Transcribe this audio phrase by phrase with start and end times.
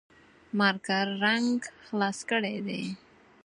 [0.57, 1.51] مارکر رنګ
[1.85, 2.81] خلاص کړي دي